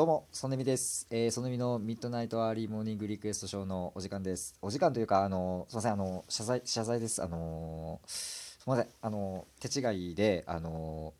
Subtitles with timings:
[0.00, 1.06] どうも、ソネミです。
[1.10, 4.54] えー、ソネミのミッドナイトアーリーモーニングリクエストショーのお時間です。
[4.62, 7.22] お時間というか、あの、すみません、あの、謝罪、謝罪です。
[7.22, 11.12] あのすみません、あの、手違いで、あの、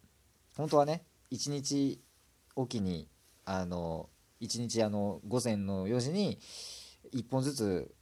[0.56, 2.00] 本当はね、一日
[2.56, 3.10] おきに、
[3.44, 4.08] あの、
[4.40, 6.38] 一日、あの、午前の4時に、
[7.12, 7.94] 一本ずつ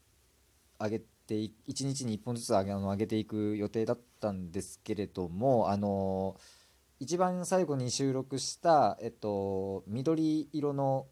[0.79, 6.37] 上げて、一日に一本ずつ上げ、あの、上げていく予定だったんですけれども、あの、
[7.01, 11.07] 一番最後に収録した、えっと、緑色の、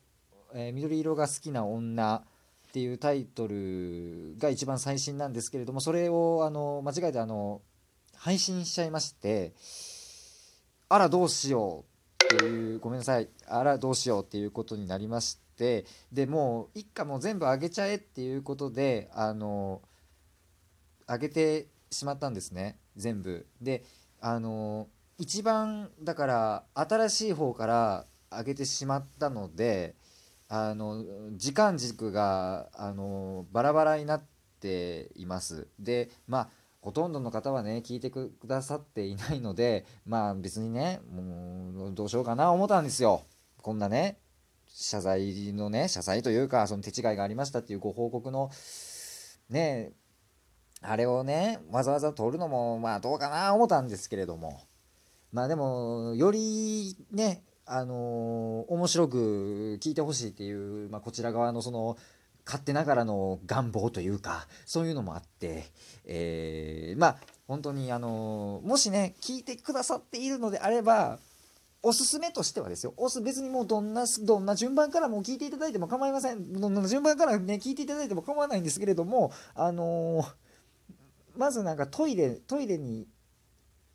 [0.52, 7.62] えー緑色が好きな女っていうタイトルが一番最新なんですけれども、それをあの間違えてあの
[8.16, 9.54] 配信しちゃいまして、
[10.88, 11.84] あらどうしよ
[12.20, 19.82] うっていう、ごめんなさい、あらどうしようっていうことになりまして、でもう一家も全部上げちゃえっていうことで、あの、
[21.06, 23.46] 上げてしまったんですね、全部。
[23.62, 23.84] で、
[24.20, 24.88] あの、
[25.18, 29.94] 一番だから新しい方から上げてしまったので
[30.48, 31.04] あの
[31.36, 34.22] 時間軸があのバラバラになっ
[34.60, 35.68] ています。
[35.78, 36.48] でまあ
[36.80, 43.22] ほとんどの方はね聞いてくださっていないのでまあ別にねもうどうしようかな思ったんですよ。
[43.62, 44.18] こんなね
[44.68, 48.50] 謝罪のね謝罪というかその手違いがありましたっていうご報告の
[49.48, 49.92] ね
[50.82, 54.60] あれをねわざわざ撮るのもまあどうかな思ったんですけれども。
[55.36, 61.98] まあでもよりねあのー面白く聞いてほしいっていう、まあ、こちら側のその
[62.46, 65.66] 勝手ながらの願望というかそういうのもあって、
[66.06, 71.18] えーまあ本当にあのーもしね聞いてくださっているのであれば
[71.82, 72.94] おすすめとしてはですよ。
[72.96, 76.54] おす別にもうどんなどんな順番からも聞いていただいても構いません。
[76.54, 80.24] どんな順番からね聞いていただいても構わないんですけれどもあの
[81.36, 83.06] まずなんかトイレトイレに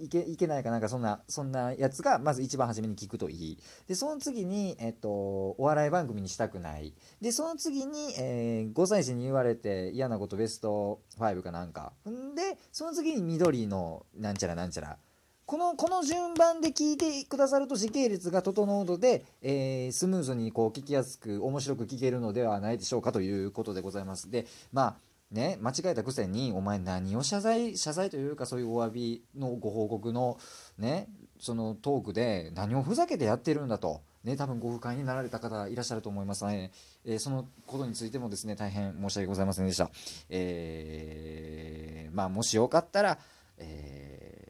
[0.01, 3.57] いけいけないかなんかそんなそんなやつがまず一番初めに聞くといい。
[3.87, 6.93] でその次に、えっと、お笑い番組にしたくない。
[7.21, 11.93] でその次に、えー5歳児に言われて嫌なことベスト5かなんか。
[12.09, 14.97] んでその次に緑のなんちゃらなんちゃら。
[15.45, 24.31] このこの順番で聞いてくださると時系列が整うので、えースムーズにこう聞きやすく面白く聞けるのではないでしょうかということでございます。
[24.31, 30.37] でまあね、間違えたくせに、お前何を謝罪、謝罪というかそういうお詫びのご報告の
[30.77, 31.07] ね、
[31.39, 36.71] そのトークで何をふざけてやってるんだと、ね、多分ご不快になられた方いらっしゃると思いますね。
[37.05, 39.89] えーそのことについてもですね、大変申し訳ございませんでした。
[40.29, 43.17] えーまあ、もしよかったら、
[43.57, 44.41] えー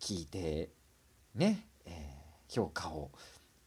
[0.00, 0.68] 聞いて、
[1.34, 2.14] ね、え
[2.48, 3.10] 評価を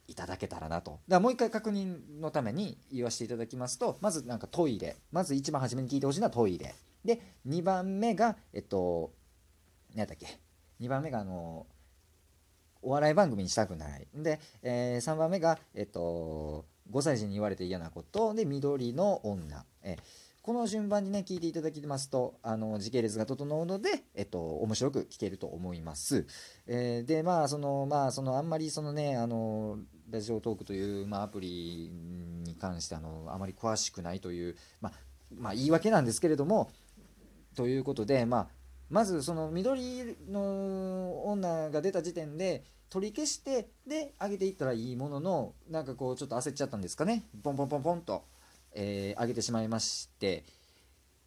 [0.07, 0.91] いただけたらなと。
[0.91, 4.95] だからもう一回確認のために言わせていただきますと、まずなんかトイレ。
[5.12, 6.73] まず一番初めに聞いてほしいのはトイレ。
[7.03, 9.12] で、2番目が、えっと、
[9.96, 10.25] 何だっけ
[10.79, 11.67] ？2番目が、あの、
[12.81, 14.07] お笑い番組にしたくない。
[14.13, 18.34] で、え3番目が、えっと、5歳児に言われて嫌なこと。
[18.34, 19.66] で、緑の女。
[19.84, 26.25] えーこの順番にね、聞いていただきますと、あの、時系列が整うので、えっと、面白く聞けると思います。
[26.68, 29.78] えーで、まあ、その、まあ、その、あんまり、そのね、あの、
[30.09, 34.94] ラジオトークという、まあ、アプリに関して、あの、あまり詳しくないという、まあ、
[35.38, 36.72] まあ、言い訳なんですけれども、
[37.58, 38.47] ということで、まあ、
[38.90, 47.25] まず、その、緑の女が出た時点で、取り消して、で、上げていったらいいものの、なんかこう、ちょっと焦っちゃったんですかね。
[47.44, 48.24] ポンポンポンポンと、
[48.73, 50.44] えー上げてしまいまして、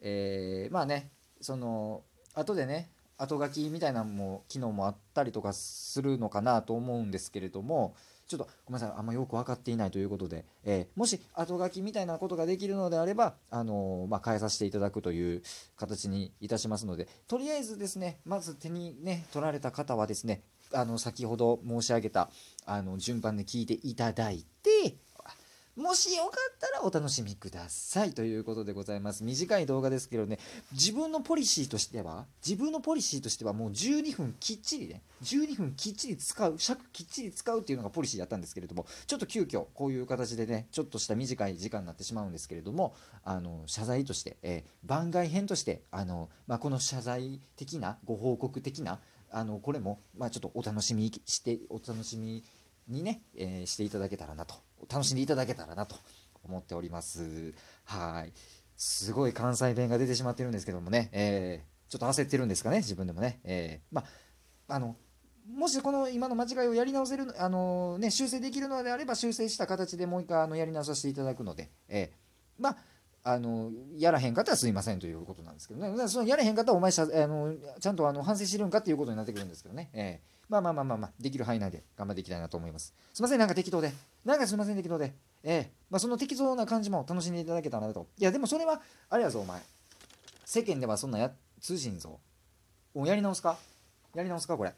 [0.01, 2.03] えーまあねその
[2.35, 7.95] 後でね後書きみたいなのも機能もあったりとかするのかなと思うんですけれども
[8.27, 15.43] ちょっとごめんなさいあんまよく分かっていないということで、えーもし後書きみたいなことができるのであれば、あのーまあ、変えさせていただくという
[15.77, 22.31] 形にいたしますのでとりあえずですねまず手にね取られた方はですねあの先ほど申し上げた
[22.65, 24.95] あの順番で聞いていただいて
[25.77, 29.25] もしよかったらお楽しみくださいということでございます。
[29.25, 30.39] 短い動画ですけどね、
[30.73, 42.95] 自分のポリシーとしては、自分のポリシーとしてはもう12分きっちりね、12分きっちり使う、尺きっちり使うっていうのがポリシーだったんですけれども、ちょっと急遽こういう形でね、ちょっとした短い時間になってしまうんですけれども、
[43.25, 48.99] あの、謝罪として、えー番外編として、あの、まあ、この謝罪的な、ご報告的な、
[49.31, 52.43] あの、これも、まあ、ちょっとお楽しみして、お楽しみ
[52.91, 54.55] にね、えーしていただけたらなと、
[54.91, 55.97] 楽しんでいただけたらなと
[56.45, 57.55] 思っております。
[57.85, 58.33] はい。
[58.77, 63.41] すごい関西弁が出てしまってるんですけどもね、えーちょっと焦ってるんですかね、自分でもね。
[63.43, 64.05] えーま
[64.69, 64.95] あ、の、
[65.53, 72.77] もしこの今の間違いをやり直せる、あのね、修正できるのであれば、修正した形でもう一回あのやり直させていただくので、えーまあ、
[73.23, 82.93] あのやらへんかったらすいませんということなんですけどね、だからそのやらへんかったらお前しゃあのちゃんとあの反省してるんかっていうことになってくるんですけどね、えーまあまあまあまあまあ、できる範囲内で頑張っていきたいなと思います。
[83.15, 83.93] すいません、なんか適当で。
[84.25, 85.15] なんかすいません適当で。
[85.45, 85.71] ええ。
[85.89, 88.09] まあその適当な感じも楽しんでいただけたらなと。
[88.19, 89.63] いやでもそれはあれやぞお前
[90.45, 92.19] 世間ではそんなや通じんぞ。
[92.93, 93.57] もうやり直すか？
[94.13, 94.75] やり直すかこれ。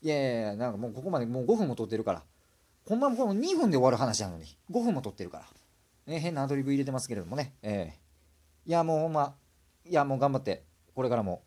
[0.00, 2.22] いやいやいやなんかもうここまでもう5分も撮ってるから。
[2.86, 4.44] ほんまこの2分で終わる話なのに。
[4.70, 5.44] 5分も撮ってるから、
[6.06, 7.52] え変なアドリブ入れてますけれどもね。
[7.62, 7.98] ええ。
[8.64, 9.34] いやもうほんま
[9.84, 10.62] いやもう頑張って
[10.94, 11.42] これからも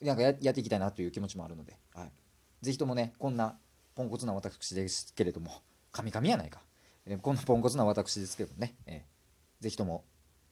[0.00, 2.12] なんかややっていきたいなという気持ちもあるので、はい、
[2.64, 3.58] ぜひともねこんな
[3.94, 5.62] ポンコツな私ですけれども
[5.92, 6.60] 神々やないか、
[7.22, 9.04] こんなポンコツな私ですけどね、え
[9.60, 10.04] ぜひとも、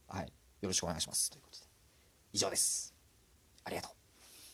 [0.07, 0.27] はい、
[0.61, 1.31] よろしくお願いします。
[1.31, 1.65] ということで
[2.33, 2.95] 以上です。
[3.65, 4.02] ありがとう。